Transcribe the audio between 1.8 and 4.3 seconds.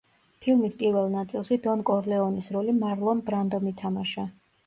კორლეონეს როლი მარლონ ბრანდომ ითამაშა.